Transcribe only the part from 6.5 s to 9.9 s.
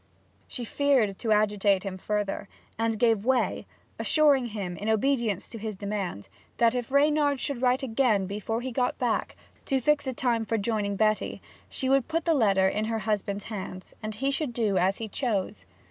that if Reynard should write again before he got back, to